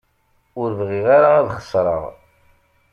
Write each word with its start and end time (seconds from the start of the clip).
Ur 0.61 0.69
bɣiɣ 0.79 1.05
ara 1.17 1.29
ad 1.39 1.47
xeṣreɣ. 1.57 2.03